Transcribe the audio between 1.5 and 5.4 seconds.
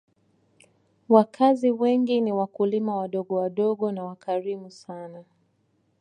wengi ni wakulima wadogowadogo na wakarimu sana